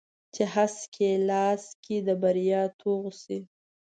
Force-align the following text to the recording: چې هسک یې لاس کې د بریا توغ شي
چې 0.33 0.43
هسک 0.53 0.93
یې 1.03 1.11
لاس 1.29 1.63
کې 1.83 1.97
د 2.07 2.09
بریا 2.21 2.61
توغ 2.79 3.03
شي 3.21 3.39